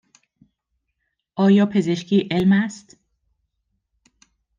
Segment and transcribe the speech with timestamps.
[1.35, 2.97] آیا پزشکی علم است؟